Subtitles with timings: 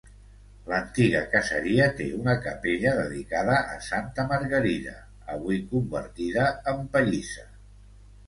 [0.69, 4.93] L'antiga caseria té una capella dedicada a Santa Margarida,
[5.35, 7.47] avui convertida en pallissa.